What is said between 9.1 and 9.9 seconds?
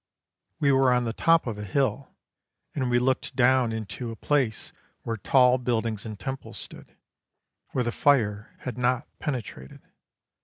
penetrated.